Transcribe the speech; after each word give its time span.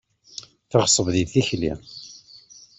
Teɣṣeb 0.69 1.07
di 1.13 1.23
tikli. 1.31 1.73